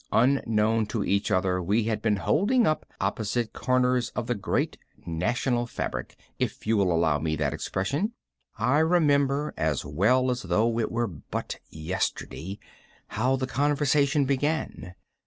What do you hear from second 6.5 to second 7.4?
you will allow me